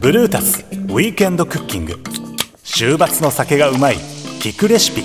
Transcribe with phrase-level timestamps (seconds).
[0.00, 1.98] ブルータスウィークエンドクッキング。
[2.62, 3.96] 週末の酒がうまい
[4.40, 5.02] 聞くレシピ。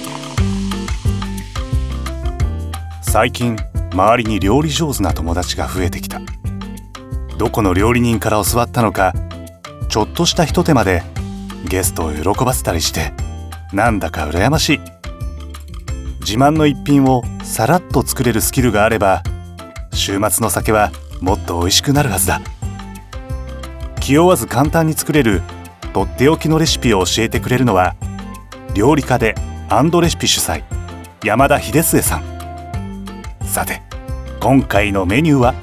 [3.02, 3.58] 最近
[3.92, 6.22] 周りに料理上手な友達が増えてきた。
[7.38, 9.14] どこの料理人から教わったのか
[9.90, 11.04] ちょっとしたひと手間で
[11.68, 13.12] ゲストを喜ばせたりして
[13.74, 14.80] なんだか羨ましい。
[16.22, 19.22] 自慢の一品をさらっと作れるスキルがあれば
[19.96, 20.92] 週末の酒は
[21.22, 22.42] もっと美味しくなるはずだ。
[24.02, 25.42] 気負わず簡単に作れる
[25.94, 27.96] とっておきのレシピを教えてくれるのは
[28.76, 29.34] 料理家で
[29.70, 30.64] アンドレシピ主催
[31.24, 32.24] 山田秀末さん。
[33.44, 33.82] さて
[34.40, 35.56] 今回のメニューは？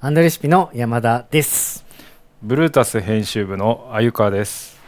[0.00, 1.86] アンドレシピの山田です。
[2.42, 4.78] ブルータス編集部の鮎川です。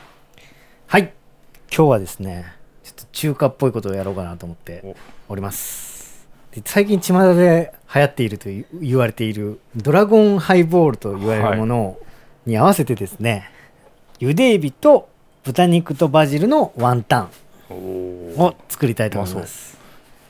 [0.89, 1.15] はい。
[1.75, 2.53] 今日はですね
[2.83, 4.97] ちょっと中華っぽいことをやろうかなと思って
[5.29, 5.86] おります。
[5.86, 5.86] で
[6.65, 8.49] 最近巷で流行っていると
[8.81, 11.99] 言われているドラゴンハイボールと言われるもの
[12.47, 13.51] に合わせてですね、
[14.21, 15.09] 茹でエビと
[15.45, 17.31] 豚肉とバジルのワンタン
[17.71, 19.77] を作りたいと思います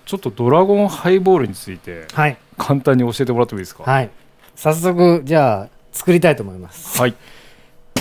[0.06, 3.82] ちょっとドラゴンハイボールについてはい簡単に教えてもらってもいいですか？
[3.84, 4.10] はい
[4.54, 7.14] 早速じゃあ作りたいと思いますはい。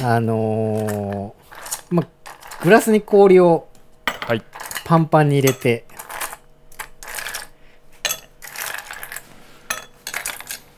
[0.04, 2.08] あのーま
[2.64, 3.68] グラスに氷を
[4.22, 4.42] はい。
[4.86, 5.86] パンパンに入れて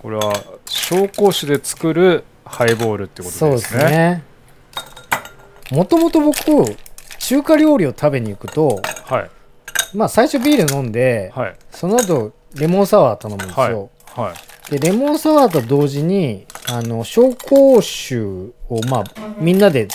[0.07, 0.33] これは
[0.67, 3.49] 紹興酒で作るハイボールってことですね。
[3.49, 4.23] そうですね
[5.69, 6.77] もともと僕
[7.19, 9.29] 中華料理を食べに行くとはい。
[9.93, 11.55] まあ最初ビール飲んで、はい。
[11.71, 13.71] その後レモンサワー頼むんですはい。
[13.71, 14.33] よ、は
[14.69, 14.71] い。
[14.71, 19.03] でレモンサワーと同時にあの紹興酒をまあ
[19.37, 19.89] みんなで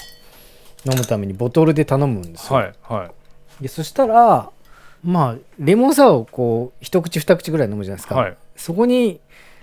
[0.84, 2.74] 飲むためにボトルで頼むんですよ、はい。
[2.82, 3.06] は
[3.60, 3.62] い。
[3.62, 4.50] でそしたら
[5.02, 8.36] まあレモンサワーをこう一口二口ぐらい飲むじゃないですか、はい。
[8.56, 9.18] そこに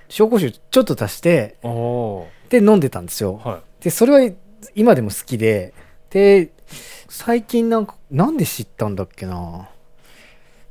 [0.10, 1.56] 紹興酒ちょっと足して
[2.50, 3.50] で飲んでたんですよー。
[3.50, 3.62] はい。
[3.84, 4.34] でそれは
[4.76, 5.74] 今でも好きで
[6.10, 6.52] で
[7.08, 9.70] 最近なんかなんで知ったんだっけな？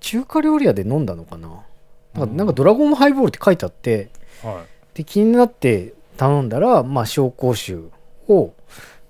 [0.00, 1.64] 中華料理屋で飲んだのかな？
[2.14, 4.10] なんかドラゴンハイボールって書いてあって
[4.42, 7.76] はで気になって頼んだらまあ紹興酒
[8.26, 8.52] を、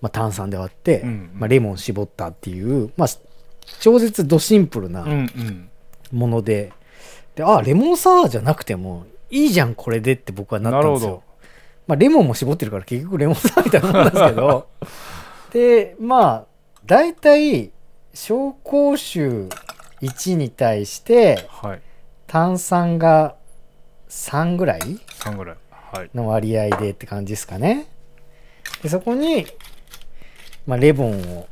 [0.02, 3.08] まあ、炭酸で割って、うんまあ、レモン絞ったっていう、まあ、
[3.80, 4.90] 超絶ドシンプルい。
[4.90, 5.70] うなんうん。
[6.12, 6.72] もので、
[7.34, 11.28] であレモンサワーじゃなくてもいいじゃんこれでって僕はなったんですよなるほど。
[11.86, 14.68] まあ、レモンも絞ってるから結局レモンサワーみたいなもんですけど
[15.52, 16.46] でまあ
[16.84, 17.72] 大体
[18.14, 19.48] 紹興酒
[20.02, 21.80] 1に対してはい。
[22.26, 23.36] 炭酸が
[24.10, 25.56] 3ぐらい三ぐらい。
[25.70, 26.10] はい。
[26.14, 27.86] の割合でって感じですかね
[28.82, 29.46] でそこに、
[30.66, 31.48] まあ、レモンを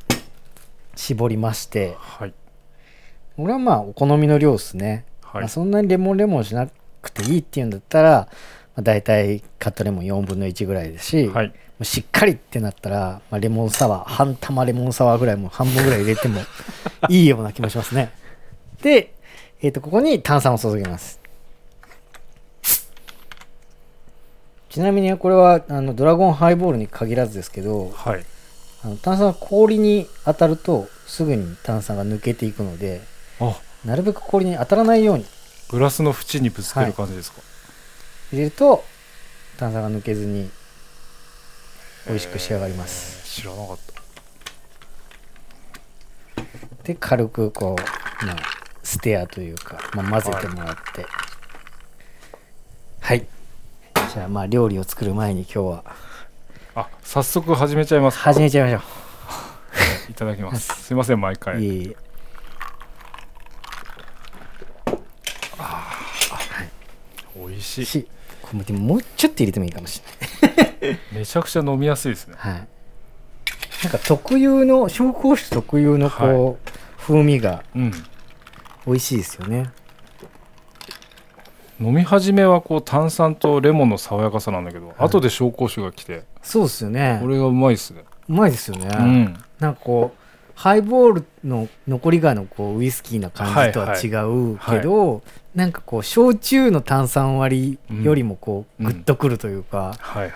[0.95, 2.33] 絞りましてはい。
[3.35, 6.69] これはまあお好みの量ですね、はいまあ、そんなにレモンレモンしな
[7.07, 8.27] くていいっていうんだったら、ま
[8.77, 11.47] あ、大体カットレモン4分の1ぐらいですし、はい。
[11.47, 16.41] もうしっかりってなったら、まあ、レモンサワー半玉レモンサワーぐらいもう半分ぐらい入れても
[17.09, 18.11] いいような気もしますね
[18.81, 19.13] で、
[19.61, 21.19] えー、とここに炭酸を注ぎます
[24.69, 28.25] ちなみにこれはあのドラゴンハイボールに限らずですけどはい。
[28.83, 33.01] あの炭酸は氷に当たるとすぐに炭酸が抜けていくので
[33.39, 35.25] あ、なるべく氷に当たらないように
[35.69, 37.41] グラスの縁にぶつける感じですか？
[38.31, 38.83] 入れると
[39.57, 40.49] 炭酸が抜けずに
[42.07, 43.41] 美味しく仕上がりますえー。
[43.41, 43.97] 知らなかった。
[46.83, 48.37] で軽くこう、まあ、
[48.81, 51.05] ステアというか、まあ、混ぜてもらって
[53.01, 53.27] はい、
[54.13, 55.83] じゃあまあ料理を作る前に今日は
[56.75, 58.23] あ、早速始めちゃいますか。
[58.23, 58.87] 始めちゃいましょ
[60.09, 60.83] いただきます。
[60.83, 61.61] すいません、毎う、回。
[61.61, 61.97] いえいえ
[67.47, 67.85] 美味しい。
[67.85, 68.07] し
[68.41, 70.01] これでももうちょっと入れてもいいかもし
[70.41, 72.35] れない めちゃくちゃ飲みやすいですね。
[72.37, 72.67] はい
[73.83, 77.91] なんか特有の紹興酒特有のこう、風味がうん。
[78.87, 79.69] 美味しいですよね
[81.79, 88.03] 飲み始めはこう炭酸とレモンの爽やかさなんだけど、後で紹興酒が来てそうですよねこれがうまいっすね。
[88.27, 89.37] うまいですよね、うん。
[89.59, 95.21] なんかこうハイボールの残りがのこうウイスキーな感じとは違うけど、
[95.57, 100.31] なんかこう焼酎の炭酸割りよりもこううんグッとくるというか、はい。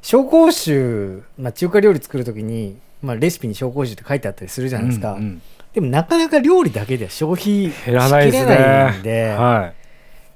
[0.00, 8.98] 紹興酒、まあ、中華料理作る時に、まあ、レシピに紹興酒って書いてあったりするじゃないですか、うんうんでもなかなか料理だけでは消費減らないですしきれないね。
[8.98, 9.72] んでは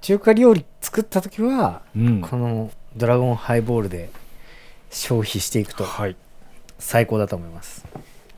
[0.00, 1.98] 中華料理作った時は、い。
[1.98, 2.20] うん。
[2.20, 4.10] このドラゴンハイボールで
[4.90, 6.14] 消費していくとはい。
[6.78, 7.84] 最高だと思います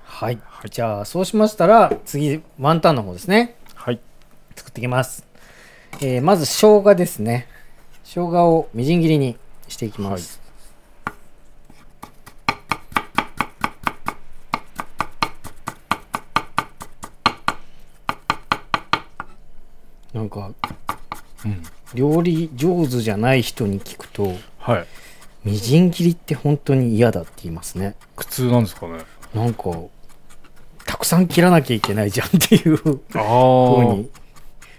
[0.04, 0.38] はい、
[0.70, 4.00] じゃあそうしましたら次ワンタンの方ですねはい。
[4.54, 5.25] 作っていきます
[6.00, 7.48] えーまず生姜ですね。
[8.04, 10.40] 生姜をみじん切りにしていきます、
[20.12, 20.52] なんか
[21.44, 21.62] うん。
[21.94, 24.86] 料理上手じゃない人に聞くとはい。
[25.44, 27.96] みじん切りって本当に嫌だって言いますね。
[28.16, 28.98] 苦痛なんですかね？
[29.34, 29.64] なんか
[30.84, 33.00] たくさん切らなきゃいけないじゃんっていうふう
[33.94, 34.10] に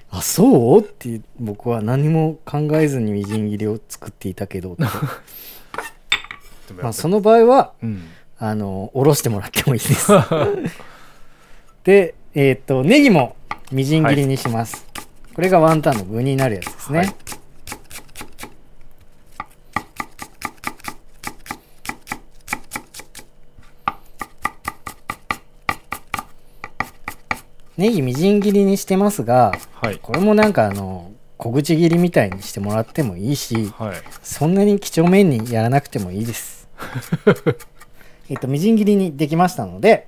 [0.10, 0.82] あそう？
[0.82, 4.78] って僕は何も考えずにみじん切りを作っていたけど
[6.82, 8.04] まあその場合はうん。
[8.40, 10.12] あのおろしてもらってもいいです。
[11.84, 13.36] でえっ、とネギも
[13.72, 14.86] みじん切りにします、
[15.34, 17.16] これがワンタンの具になるやつですね、はい
[27.78, 36.68] ネギみじん切りにしてますがはいこれもなんかあの小口切りみたいにしてもらってもいいしはいそんなに几帳面にやらなくてもいいです。
[38.30, 40.08] えっと、みじん切りにできましたので、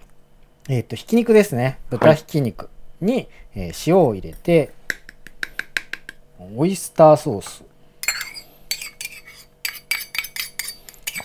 [0.67, 1.79] えっと、ひき肉ですね。
[1.89, 2.69] 豚ひき肉
[3.01, 4.71] に、えー塩を入れて、
[6.55, 7.63] オイスターソース。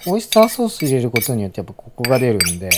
[0.07, 2.71] オイスターソース入れることによってやっぱコクが出るんで、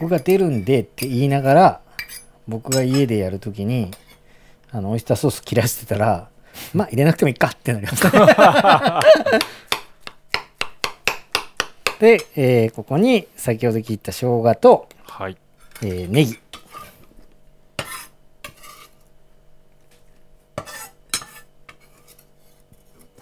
[0.00, 1.80] コクが出るんでって言いながら、
[2.48, 3.90] 僕が家でやるときに、
[4.72, 6.28] あの、オイスターソース切らしてたら、
[6.72, 8.10] まあ入れなくてもいいかってなりますね。
[12.00, 15.36] で、えーここに先ほど切った生姜と、はい
[15.82, 16.38] えーネギ。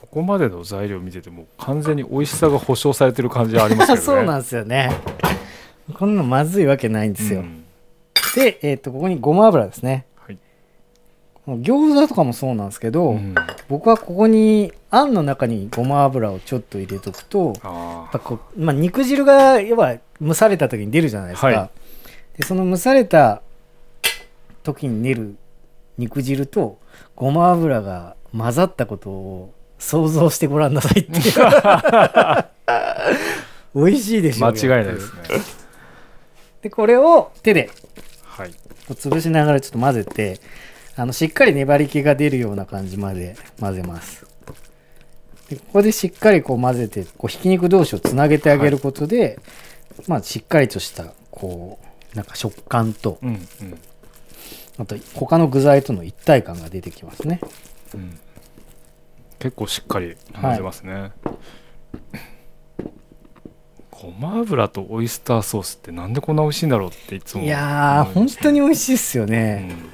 [0.01, 4.91] ここまでの材料見てても完全に美味しさが保証されてる感じはありますけどね そうなんですよね。
[5.95, 7.41] こんなのまずいわけないんですよ。
[7.41, 7.65] うん。
[8.35, 10.07] で、えっ、と、ここにごま油ですね。
[10.17, 10.39] はい。
[11.47, 13.35] 餃子とかもそうなんですけど、うん。
[13.69, 17.53] 僕はここにあんの中にごま油をちょっと入れとくと、
[18.25, 21.71] こう、まあ、肉汁が要は蒸された時に出るじゃないですか、はい。
[22.39, 23.43] でその蒸された
[24.63, 25.37] 時に出る
[25.97, 26.79] 肉汁と
[27.17, 31.13] ごま油が混ざったことを想像してごらんなさいって
[33.75, 35.58] 美味しいでしょあう間違いないですね
[36.69, 37.71] でこれを手で
[38.23, 38.55] はい。
[38.91, 40.39] 潰しながらちょっと混ぜて
[40.97, 44.27] あのしっかり粘り気が出るような感じまで混ぜます。
[45.49, 49.41] でここでしっかりこう混ぜてこうひき肉同士をつなげてあげることで、
[50.07, 51.79] まあしっかりとしたこ
[52.13, 53.79] うなんか食感とうんうん。
[54.79, 57.41] あと他の具材との一体感が出てきますね。
[57.95, 58.19] うん。
[59.39, 61.13] 結構しっかり混ぜますね、
[64.01, 69.91] ごま油とオイスターソースってなんでこんな美味しいんだろうっていつもいやー本当に美味しいっすようね、ん。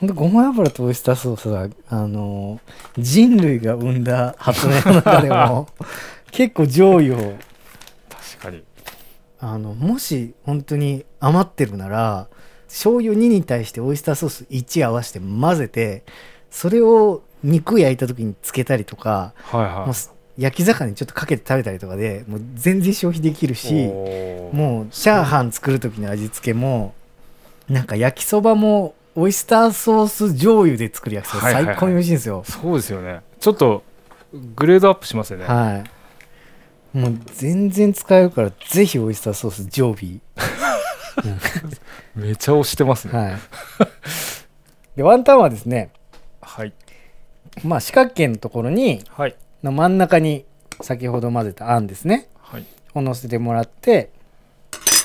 [0.00, 2.60] ほんとごま油とオイスターソースはあの
[2.98, 5.68] 人類が生んだ発明の中でも
[6.30, 8.62] 結構上位を確かに。
[9.40, 12.28] あのもし本当に余ってるなら
[12.66, 16.02] 醤油2に対してオイスターソース1合わせて混ぜて
[16.50, 19.94] それを肉焼いた時につけたりとか、はいはい
[20.36, 23.72] 焼き魚にちょっとかけて食べたりとかでもう全然消費できるし
[24.52, 26.94] もうチャーハン作る時の味付けも
[27.68, 32.44] なんか焼きそばもオイスターソース醤油で作る焼きそばはいはいはい最高に美味しいんですよ。
[32.44, 33.84] そうですよねちょっと
[34.56, 35.84] グレードアップしますよね、は
[36.94, 36.98] い。
[36.98, 40.18] もう全然使えるからぜひオイスターソース常備。
[42.16, 43.36] めちゃ押してますねはい。
[44.96, 45.90] で、ワンタンはですね、
[46.40, 46.72] はい
[47.62, 50.44] まあ四角形のところに、はいの真ん中に
[50.82, 54.10] 先ほど混ぜたあんですね、はいを乗せてもらって、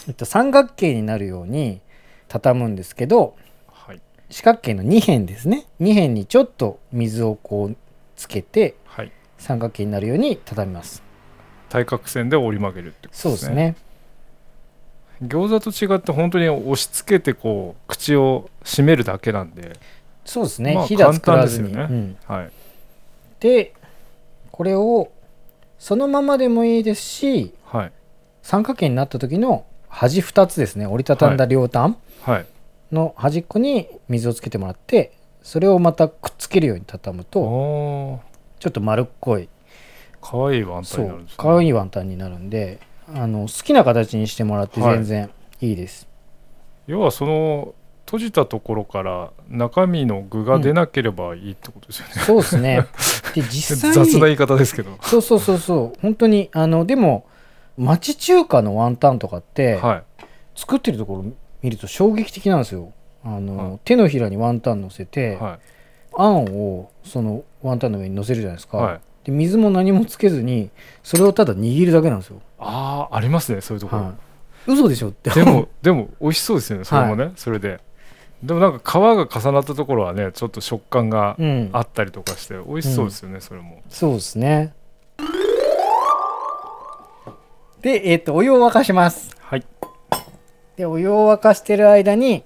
[0.07, 1.81] えっと、三角形になるように
[2.27, 3.35] 畳むんですけど、
[3.67, 5.65] はい四角形の2辺ですね。
[5.81, 7.75] 2辺にちょっと水をこう
[8.15, 11.01] つけて、はい三角形になるように畳みます。
[11.69, 13.75] 対角線で折り曲げるってことですねそうですね。
[15.23, 19.77] 餃子と違って本当に押し付けてこう口を閉めるだけなんで
[20.25, 20.75] そうですね。
[20.75, 21.73] まあひだ作らずに。
[21.73, 22.51] 簡単うんはい
[23.39, 23.73] で
[24.59, 25.09] これを
[25.77, 27.91] そのままでもいいですしはい。
[28.41, 30.85] 三角形になった時の端2つですね。
[30.85, 32.45] 折りたたんだ両端はい。
[32.91, 35.13] の端っこに水をつけてもらって
[35.43, 38.19] それをまたくっつけるように畳むとお
[38.59, 39.47] ちょっと丸っこい。
[40.21, 41.37] かわいいワンタンになるんですね。
[41.37, 42.81] かわいいワンタンになるんで
[43.15, 44.95] あの好きな形にしてもらってはい。
[44.95, 45.29] 全然
[45.61, 46.05] いいです、
[46.85, 47.73] 要はその
[48.09, 52.87] 閉じたところから中身の具が出なければいいってことですよね、そうですね。
[53.35, 54.97] で実際に雑な言い方ですけど。
[55.01, 55.99] そうそうそうそう。
[56.01, 57.27] 本当にあのでも
[57.77, 60.03] 町中華のワンタンとかって、はい。
[60.55, 61.25] 作ってるところ
[61.61, 62.91] 見ると衝撃的なんですよ。
[63.23, 63.79] あの、はい。
[63.85, 65.59] 手のひらにワンタン乗せて、は
[66.17, 68.99] あんをそのワンタンの上に乗せるじゃないですか、いはい。
[69.23, 70.71] で水も何もつけずに
[71.03, 74.13] それをただ握るだけなんですよ、ああありますねそういうところ、はい、
[74.71, 75.29] 嘘でしょって。
[75.29, 77.79] でもでも美味しそうですよねそれもね、それで
[78.43, 81.69] でもなんか皮が重なったところはねちょっと食感がうん。
[81.73, 83.81] あったりとかして美味しそうですよね、それも。
[83.89, 84.73] そうですね。
[87.81, 89.35] でえっ、とお湯を沸かします。
[89.39, 89.65] はい。
[90.77, 92.43] でお湯を沸かしてる間に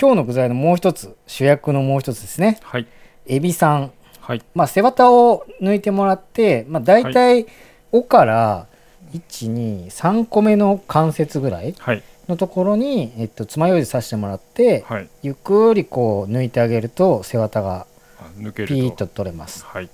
[0.00, 2.58] 今日の具材のもう一つ主役のもう一つですね。
[2.62, 2.86] はい。
[3.26, 3.92] エビさん。
[4.20, 4.42] はい。
[4.54, 7.46] まあ背わたを抜いてもらって、まあ、大体
[7.92, 8.66] 「お」から
[9.12, 15.08] 123個目の関節ぐらいはいのところに、えっと、爪楊枝刺してもらってはい。
[15.22, 17.86] ゆっくりこう抜いてあげると背わたが
[18.18, 18.74] あ抜けると。
[18.74, 19.64] ピーッと取れます。
[19.64, 19.90] はい。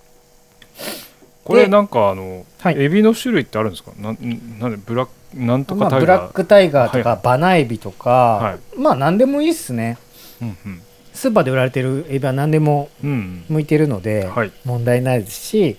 [1.45, 2.81] これなんかあの、はい。
[2.81, 3.93] エビの種類ってあるんですか？
[3.99, 4.19] なん
[4.61, 9.99] なんでブラックなんとまあ、かタイブラッガー、クタイガーとか、はバナエビとか、はまあ何でもいいっすね。
[10.40, 10.83] うんうん。
[11.12, 13.45] スーパーで売られてるエビは何でもうん。
[13.49, 14.52] 向いてるのではい。
[14.64, 15.76] 問題ないですし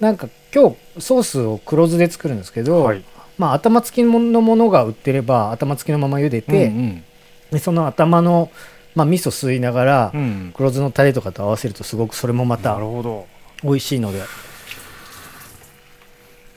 [0.00, 3.04] なんか今日ソースを黒酢で作るんですけど、はい
[3.38, 7.04] まあ、頭付きのものが売ってれば頭付きのまま茹でて、うん
[7.50, 8.50] でその頭の、
[8.94, 10.20] まあ、味噌吸いながら、うん。
[10.20, 13.26] うん黒酢のタレとかと合わせるとすごくそれもまなたるほど。
[13.62, 14.20] 美味しいので。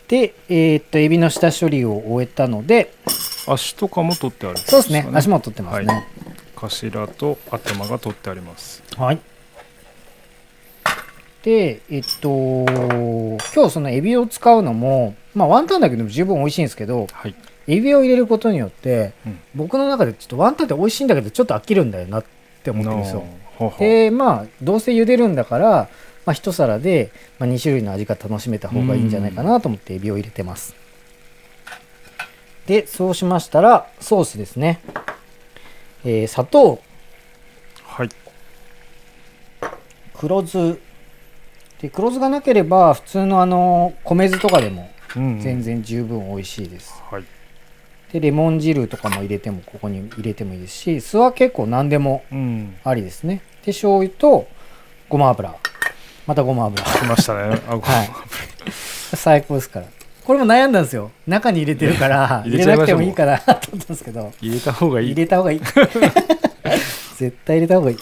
[0.10, 2.94] でえーっとエビの下処理を終えたので
[3.48, 5.08] 足とかも取ってあるんそうですね。
[5.14, 6.06] 足もも取ってますね。
[6.56, 8.84] 頭と頭が取ってあります。
[8.98, 9.20] はい、
[11.44, 12.30] でえっと
[13.54, 17.36] 今日そのエビを使うのもまあワンタンだけでも十分美味しいんですけどはい。
[17.68, 19.40] エビを入れることによって、うん。
[19.56, 22.26] 僕の中でちょっとワンタンって美味しいんだけどちょっと飽きるんだよなっ
[22.64, 23.20] て思ってるんですよ。
[23.20, 23.80] なあほうほう。
[23.80, 25.90] でまあどうせ茹でるんだから、
[26.26, 30.76] まあ、一皿で、まあ、2種類の味が楽しめた方がいいんじゃないかなと思ってエビを入れてます。
[32.66, 34.82] でそうしましたらソースですね、
[36.04, 36.82] えー砂糖。
[37.84, 38.10] はい。
[40.14, 40.80] 黒酢
[41.82, 47.24] で黒酢がなければ普通のあの米酢とかでもうん全然十分美味しいです、はい。
[48.14, 52.76] でレモン汁とかも入れてもここに入れてもいいですし酢は結構何でもうん。
[52.84, 53.42] ありですね。
[53.66, 54.48] で醤油と
[55.10, 55.56] ごま油。
[56.28, 56.84] またごま油。
[56.84, 57.60] 来ましたね。
[57.68, 58.10] あごはい。
[59.16, 59.88] 最高ですから。
[60.24, 61.12] これも悩んだんですよ。
[61.28, 64.32] 中に入れてるから 入入れなくてもいいかなと思ったんですけど。
[64.40, 65.62] 入れた方がい入いれた方がいい。
[67.18, 67.98] 絶対入れた方がいい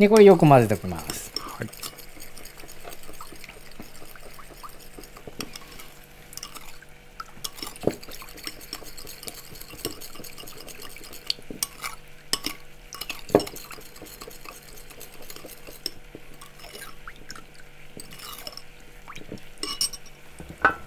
[0.00, 1.30] でこれよく混ぜておきます。
[1.38, 1.66] はい。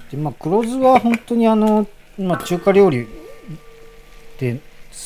[0.10, 1.86] でまあ黒酢は本当にあの、
[2.18, 3.08] まあ、中華料理
[4.40, 4.60] で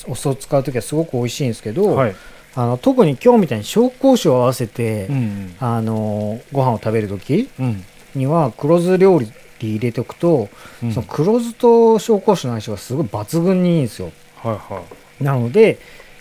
[0.07, 2.15] お酢を使う時はすごく美味しいんですけど、はい
[2.57, 7.85] あの特に今日みたいに紹興酒を合わせて、うんあのご飯を食べる時うん。
[8.15, 10.49] には黒酢料理に入れておくと、
[10.83, 10.91] うん。
[10.91, 11.67] その黒酢と
[11.99, 14.11] 紹興酒の相性がすごい抜群にいいんですよ。
[14.37, 14.81] はいは
[15.21, 15.23] い。
[15.23, 15.79] なので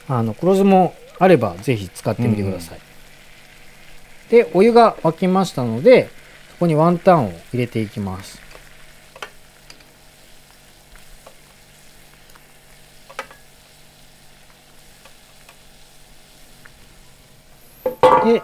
[0.08, 2.80] あの黒酢もあればぜひ使ってみてください、
[4.30, 6.08] でお湯が沸きましたので
[6.50, 8.40] そこにワンタンを入れていきます
[18.26, 18.42] で、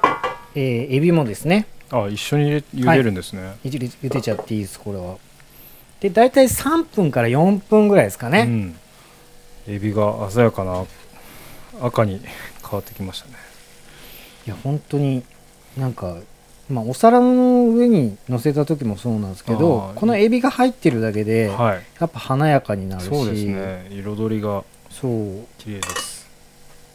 [0.55, 1.67] えーエビもですね。
[1.91, 5.17] あ一緒に茹でるんですね、ゆでゆでちゃっていいですこれは。
[6.01, 8.75] で大体3分から4分ぐらいですかね、
[9.69, 10.85] うん、エビが鮮やかな
[11.81, 12.21] 赤に
[12.63, 13.35] 変わってきましたね。
[14.47, 15.23] いや本当に
[15.77, 16.17] なんか、
[16.71, 21.83] まあ、お皿の上に乗せた時もそうなんですけどこのエビが入ってるだけで、はい。
[22.01, 23.09] やっぱ華やかになるし。
[23.09, 23.89] そうですね。
[23.91, 25.47] 彩りがそう。
[25.59, 26.27] 綺麗です。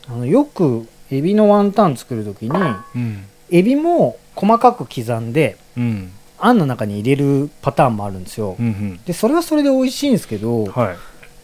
[0.07, 2.51] あのよくエビのワンタン作る時に
[2.95, 3.25] うん。
[3.49, 6.11] エビも細かく刻んでうん。
[6.39, 10.97] あんの中に入れるパターンもあるんですよ、うんでそれはそれで美味しいんですけど、うんはい。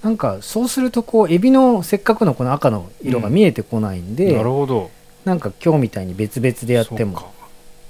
[0.03, 4.91] なんかそうするとこうエビのせっかくのこの赤の色が見えてこないんで、なるほど。
[5.25, 7.33] なんか今日みたいに別々でやっても。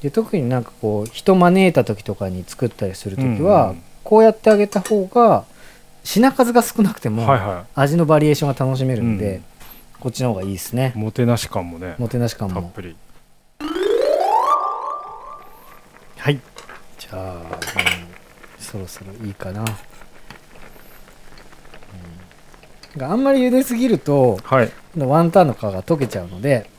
[0.01, 3.69] で特になんかこう人招いた時とかに作ったりする時は、うん。
[3.71, 5.45] うんこうやってあげた方が
[6.03, 7.25] 品数が少なくても
[7.73, 9.43] 味のバリエーションが楽しめるんで、うん
[10.03, 10.91] こっちの方がいいですね。
[10.97, 11.95] いもてなし感もね。
[11.97, 12.61] もてなし感も。
[12.61, 12.93] たっぷり。
[16.17, 16.41] はい。
[16.99, 17.41] じゃあ、うん
[18.59, 19.63] そろそろいいかな、
[22.97, 23.03] うん。
[23.03, 24.71] あんまり茹ですぎるとはい。
[24.97, 26.69] ワンタンの皮が溶けちゃうので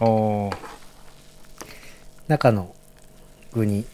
[2.29, 2.75] 中の
[3.55, 3.87] 具に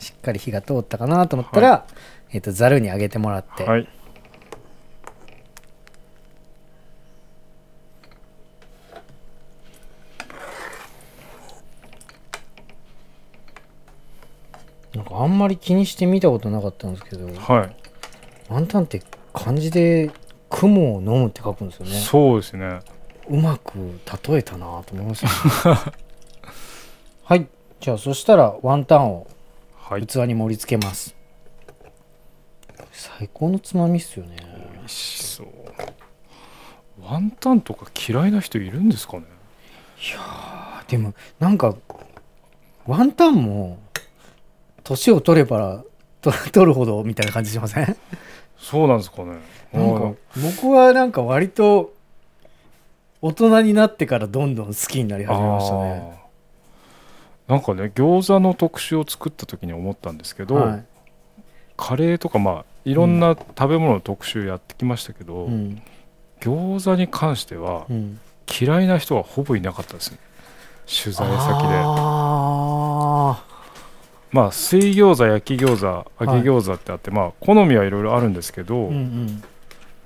[0.00, 1.86] しっかり火が通ったかなと思ったら、
[2.32, 3.88] えっとざるにあげてもらって、はい
[15.10, 17.76] あんまり気にして見たことなかったんですけどはい。
[18.48, 19.02] ワンタンって
[19.32, 20.10] 漢字で
[20.48, 21.92] 雲を飲むって書くんですよね。
[21.92, 22.80] そうですね。
[23.28, 25.20] うまく例えたなと思いまし
[25.62, 25.80] た、ね、
[27.24, 27.46] はい。
[27.80, 29.26] じゃあそしたらワンタンを
[29.76, 30.06] はい。
[30.06, 31.14] 器に盛り付けます。
[32.92, 34.36] 最高のつまみっすよね。
[34.74, 35.46] 美味しそう。
[37.00, 39.24] ワンタンとか嫌いな人いるんですかね？
[40.88, 41.76] でもなんか
[42.86, 43.78] ワンタンも
[44.88, 45.84] 年を取れば
[46.22, 47.96] と取るほどみたいな感じしません？
[48.58, 49.38] そうなんですかね。
[49.72, 50.14] なんか
[50.60, 51.92] 僕はなんか割と
[53.20, 56.18] 大人になってからどんどん好きになり始めましたね。
[57.46, 60.84] なんかね餃子の特集を作った時に思ったんですけど、はい。
[61.76, 65.82] カレーとかまあいろんな食べ物の特集やってきましたけど、うん。
[66.40, 68.20] 餃子に関してはうん、
[68.60, 70.18] 嫌いな人はほぼいなかったですね。
[70.86, 71.34] 取材先で。
[71.84, 73.44] あ
[74.30, 79.42] まあ水餃子焼き餃子揚げ餃子ってあって、まあ好みはいろいろあるんですけど、ーうんうん。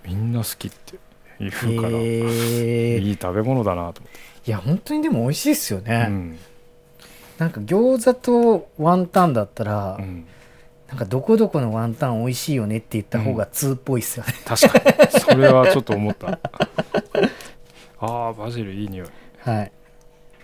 [0.04, 0.98] みんな好きって
[1.38, 6.38] 言うから、へえいい食べ物だなと思って、いや本当にでも美味しいですよね、うん。
[7.38, 10.26] なんか餃子とワンタンだったら、うん。
[10.88, 15.20] なんかどこどこのワンタン美味しいよねって言った方が通っぽいっすよね、確かに。
[15.20, 16.38] それはちょっと思った。
[17.98, 19.08] あーバジルいい匂い。
[19.40, 19.72] はい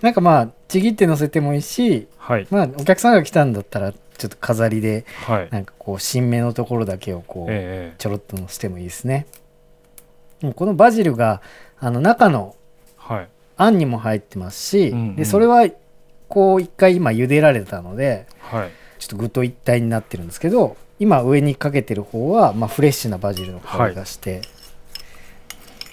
[0.03, 2.47] なんかまあちぎって乗せてもいいしはい。
[2.51, 5.49] まあお客さんが来たんだったらちょっと飾りではい。
[5.51, 9.27] なんかこう新芽のところだけをこう、ええちょろっと乗せてもいいですね。
[10.41, 11.43] もうこのバジルが
[11.79, 12.55] あの中の
[12.97, 13.29] はい。
[13.57, 15.17] あんにも入ってますし、うんうん。
[15.17, 15.69] でそれは
[16.29, 18.71] こう一回今茹でられたのではい。
[18.99, 24.43] ちょっと具と一体になってるんですけど今上にかけてる方は、まあ、フレッシュなバジルの香りがして、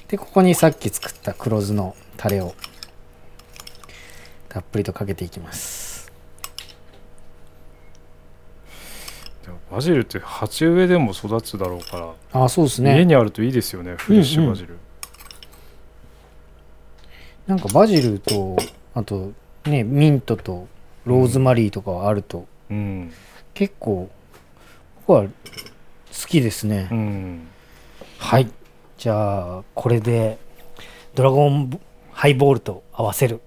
[0.07, 2.55] でここにさっき作った黒酢のタレを
[4.55, 6.09] たっぷりとかけていきます。
[9.69, 14.77] バジルって鉢植えでも育つだろうから、あそうです家ねにあるといいですよねフレッシュバジル、
[17.47, 18.55] なんかバジルと
[18.93, 19.33] あと
[19.65, 20.69] ねミントと
[21.05, 23.11] ローズマリーとかはあると、うん。
[23.53, 24.09] 結構
[25.05, 25.29] 僕は好
[26.29, 27.47] きですね、うん。
[28.19, 28.49] はい。
[28.97, 30.37] じゃあこれで
[31.13, 31.77] ドラゴン
[32.13, 33.41] ハイボールと合わせる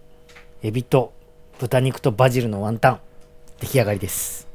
[0.60, 1.12] エビと
[1.60, 3.00] 豚肉とバジルのワンタン。
[3.60, 4.48] 出来上がりです。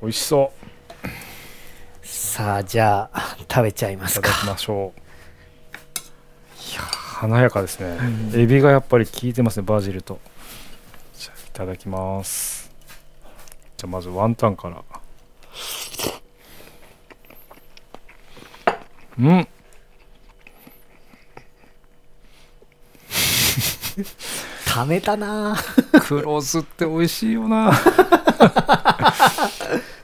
[0.00, 0.52] 美味しそ
[2.02, 4.28] さあじゃあ食べちゃいますか。
[4.28, 5.00] ういただきましょう。
[6.72, 7.96] いや華やかですね、
[8.34, 10.20] エビがやっぱり効いてますねバジルと。
[11.16, 12.70] じゃあいただきます。
[13.76, 14.82] じゃあまずワンタンから。
[19.18, 19.48] うん
[24.76, 25.56] ためたな。
[26.02, 27.72] 黒酢って美味しいよな。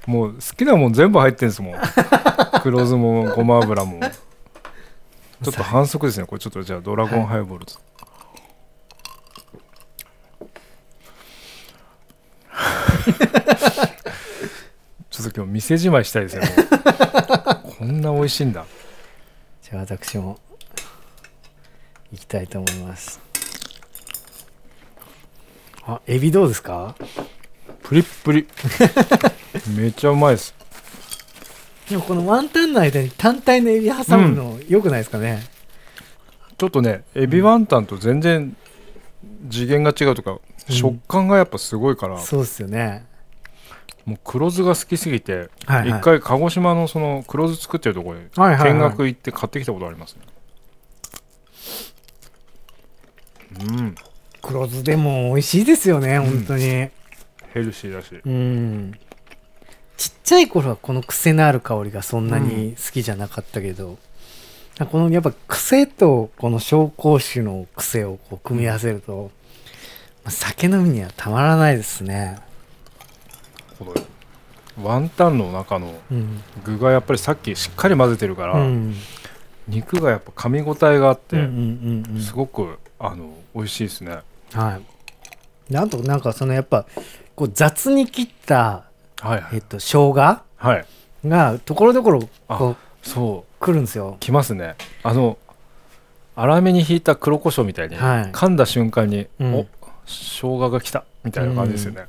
[0.07, 1.75] もう好きなもん全部入ってんですもん。
[2.63, 4.01] 黒酢もごま油も。
[4.01, 6.27] ちょっと反則ですね。
[6.27, 7.75] これちょっとじゃあドラゴンハイボールと、
[15.11, 16.49] ちょっと今日店じまいしたいですね。
[17.79, 18.65] こんな美味しいんだ。
[19.61, 20.39] じゃあ私も
[22.11, 23.21] いきたいと思います
[25.87, 26.95] あエビどうですか？
[27.83, 28.47] プリップリ。
[29.77, 30.55] めっちゃうまいです。
[31.91, 35.43] でもこのワンタンの間に単体のエビ挟むのよくないですかね、
[36.57, 38.57] ちょっとねエビワンタンと全然
[39.51, 40.41] 次元が違うとか、うん。
[40.75, 43.05] 食感がやっぱすごいから、そうっすよね。
[44.07, 48.73] もう黒酢が好きすぎてはい、はい、一回鹿児島のその黒酢作ってるところではいはいはい。
[48.73, 50.23] 見学行って買ってきたことありますね、
[53.61, 53.95] うん
[54.43, 56.23] 黒酢でも美味しいですよね、ん。
[56.25, 56.65] 本当に。
[56.65, 56.91] ヘ
[57.55, 58.21] ルシーだし。
[58.25, 58.93] うん。
[59.97, 63.99] ちっちゃい頃はこの癖のある香りがそんなに好きじゃなかったけど、
[64.91, 69.31] このやっぱ癖とこの紹興酒の癖をこう組み合わせると、
[70.25, 72.41] まあ酒飲みにはたまらないですね。
[73.79, 73.95] この
[74.85, 78.97] ワンタンの中のうん、具がやっぱりさっきしっかり混ぜてるから、うん、
[79.69, 81.49] 肉がやっぱ噛み応えがあって、うんうん
[82.11, 82.21] うんうん。
[82.21, 84.19] すごくあの美味しいですね
[84.55, 84.81] は
[85.69, 85.73] い。
[85.73, 86.87] であとなんかそのやっぱ
[87.35, 88.85] こう雑に切った、
[89.21, 89.43] はいはい。
[89.55, 90.43] えっと、生姜は
[90.77, 90.85] い。
[91.27, 93.53] がところどころこうそう。
[93.61, 94.17] くるんですよ。
[94.21, 94.75] きますね。
[95.03, 95.39] あの
[96.35, 98.25] 粗めにひいた黒胡椒みたいに、はい。
[98.33, 99.55] 噛んだ瞬間に、うん。
[99.55, 99.67] お
[100.07, 102.07] 生姜がきたみたいな感じですよね、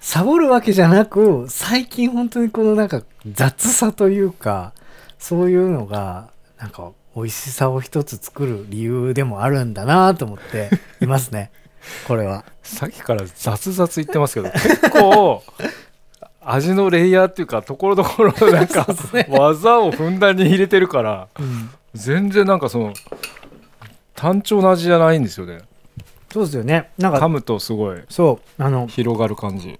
[0.00, 4.72] サボるわけじゃなく最近本当にこのなんか雑さというか
[5.18, 11.50] そういうのがなんか美味しさを一つ作る理由でもあるんだなと思っていますね
[12.06, 12.44] これは。
[12.62, 15.42] さっきから雑々言ってますけど結構
[16.40, 19.26] 味のレイヤーっていうかところどころなんか ね。
[19.30, 21.70] 技をふんだんに入れてるからうん。
[21.94, 22.92] 全然なんかその
[24.14, 25.60] 単調な味じゃないんですよね。
[26.32, 26.90] そうですよね。
[26.98, 29.78] なんか噛むとすごいそうあの広がる感じ。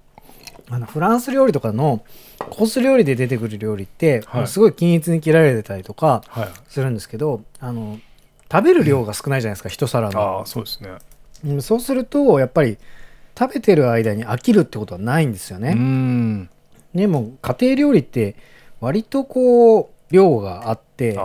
[0.71, 2.03] あのフランス料理とかの
[2.39, 4.47] コース料理で出てくる料理って、はい。
[4.49, 6.49] すごい均一に切られてたりとかはい。
[6.69, 7.99] するんですけどあの
[8.51, 10.41] 食べる量が少ないじゃないですか、一皿あの。
[10.43, 10.91] あそうですね。
[10.91, 10.99] うん
[11.61, 12.79] そうするとやっぱり
[13.39, 16.49] 食べてる間に飽きるってことはないんですようね、ん。
[16.95, 18.37] でも家庭料理って
[18.81, 21.19] 割とこう量があって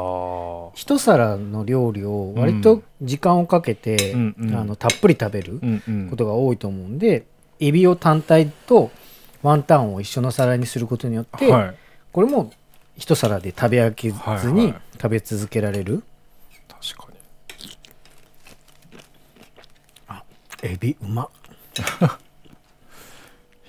[0.74, 6.10] 一皿の料理を割と時間をかけて、うんうんあのたっぷり食べるうんうん。
[6.10, 7.26] ことが多いと思うんで、
[7.60, 8.90] エビを単体と
[9.44, 11.76] ワンタンを一緒の皿にすることによって、はい。
[12.12, 12.52] これも
[12.98, 14.82] 一皿で食べ飽きずはいにはい。
[14.94, 16.04] 食べ続けられる、
[16.68, 17.20] 確かに
[20.64, 21.24] エビうま。
[21.24, 21.30] っ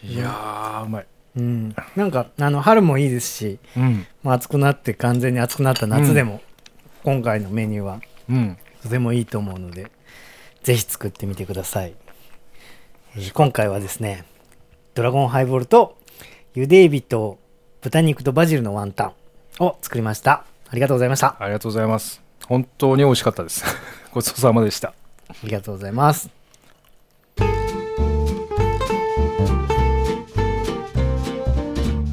[0.03, 1.07] いやーうまい。
[1.37, 4.07] うん、なんかあの春もいいですし、うん。
[4.23, 6.41] まあ、暑くなって完全に暑くなった夏でも、
[7.05, 8.59] 今回のメニューはうん。
[8.83, 9.91] とてもいいと思うので
[10.63, 11.95] ぜひ作ってみてください。
[13.17, 14.25] えー今回はですね
[14.95, 15.99] ドラゴンハイボールと
[16.55, 17.39] ゆでエビと
[17.81, 19.07] 豚肉とバジルのワンタ
[19.59, 20.45] ンを作りました。
[20.69, 21.29] ありがとうございました。
[21.29, 22.21] あありがとうございます。
[22.47, 23.65] 本当に美味しかったです。
[24.13, 24.95] ごちそうさまでした。
[25.45, 26.40] りがとうございます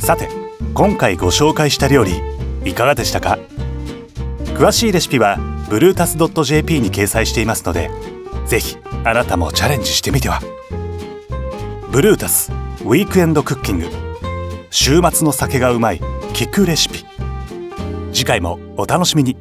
[0.07, 0.29] さて
[0.73, 2.21] 今回ご紹介した料理
[2.63, 3.37] いかがでしたか？
[4.57, 5.37] 詳しいレシピは
[5.69, 7.91] ブルータス .jp に掲載していますので
[8.45, 10.39] ぜひあなたもチャレンジしてみては。
[11.91, 12.53] ブルータス
[12.85, 13.87] ウィークエンドクッキング。
[14.69, 15.99] 週末の酒がうまい
[16.33, 17.03] 聞くレシピ。
[18.13, 19.35] 次回もお楽しみに。